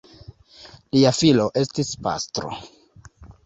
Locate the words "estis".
1.65-1.95